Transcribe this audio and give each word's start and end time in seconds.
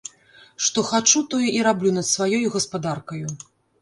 Што 0.67 0.83
хачу, 0.91 1.21
тое 1.33 1.47
і 1.57 1.61
раблю 1.67 1.91
над 1.99 2.07
сваёй 2.13 2.45
гаспадаркаю! 2.57 3.25